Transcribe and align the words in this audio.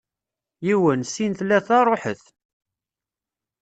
yiwen, 0.65 1.01
sin, 1.11 1.33
tlata, 1.39 1.79
ruḥet! 1.87 2.23